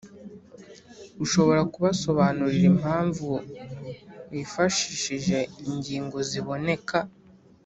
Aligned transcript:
Ushobora 1.23 1.61
Kubasobanurira 1.71 2.67
Impamvu 2.73 3.27
Wifashishije 4.31 5.37
Ingingo 5.69 6.17
Ziboneka 6.29 6.97